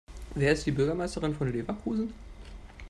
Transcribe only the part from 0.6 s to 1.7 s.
die Bürgermeisterin von